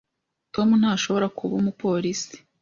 Tom 0.53 0.67
ntazashobora 0.79 1.27
kuba 1.37 1.53
umupolisi 1.61 2.35